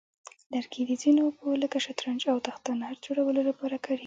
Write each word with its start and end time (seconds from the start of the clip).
لرګي 0.53 0.81
د 0.87 0.91
ځینو 1.01 1.21
لوبو 1.31 1.49
لکه 1.63 1.77
شطرنج 1.85 2.21
او 2.31 2.37
تخته 2.47 2.71
نرد 2.81 2.99
جوړولو 3.05 3.41
لپاره 3.49 3.75
کارېږي. 3.85 3.99